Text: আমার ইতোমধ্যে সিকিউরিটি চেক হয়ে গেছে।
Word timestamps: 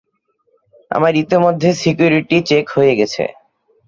আমার 0.91 1.13
ইতোমধ্যে 1.15 1.69
সিকিউরিটি 1.81 2.37
চেক 2.49 2.65
হয়ে 2.75 2.93
গেছে। 2.99 3.23